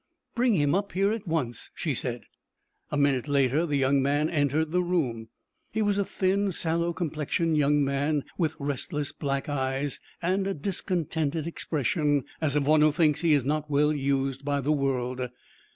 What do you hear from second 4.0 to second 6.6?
man entered the room. He was a thin,